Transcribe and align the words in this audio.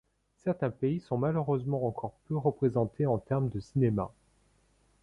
Certains 0.43 0.71
pays 0.71 0.99
sont 0.99 1.19
malheureusement 1.19 1.85
encore 1.85 2.15
peu 2.27 2.35
représentés 2.35 3.05
en 3.05 3.19
termes 3.19 3.49
de 3.49 3.59
cinéma. 3.59 4.09